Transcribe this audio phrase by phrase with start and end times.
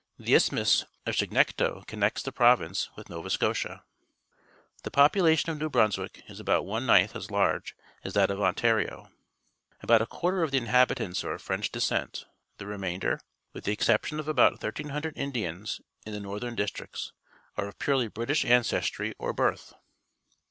[0.17, 3.83] The Isthmus of Chignecto connects the province with Nova Scotia.
[4.81, 9.11] The population of New Brunswick is about one ninth as large as that of Ontario.
[9.81, 12.25] About a quarter of the inhabitants are of French descent;
[12.57, 13.19] the remainder,
[13.53, 17.13] with the exception of about 1,300 Indians in the northern districts,
[17.55, 19.75] are of purel}^ British anoestiy or birth.